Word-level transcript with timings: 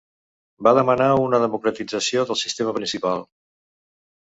Va 0.67 0.73
demanar 0.79 1.11
una 1.25 1.41
democratització 1.45 2.27
del 2.33 2.43
sistema 2.43 2.77
principal. 2.83 3.27